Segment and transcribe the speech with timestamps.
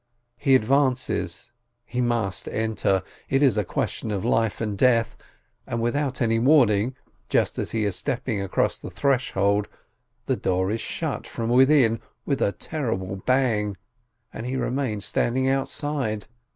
[0.35, 1.51] He advances,
[1.85, 5.15] he must enter, it is a question of life and death.
[5.67, 6.95] And without any warning,
[7.29, 9.67] just as he is stepping across the threshhold,
[10.25, 13.77] the door is shut from within with a terrible bang,
[14.33, 16.25] and he remains standing outside.